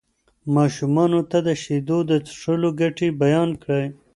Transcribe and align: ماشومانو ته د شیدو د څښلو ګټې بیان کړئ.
ماشومانو 0.55 1.19
ته 1.29 1.37
د 1.47 1.49
شیدو 1.63 1.97
د 2.09 2.11
څښلو 2.27 2.69
ګټې 2.79 3.07
بیان 3.21 3.49
کړئ. 3.63 3.85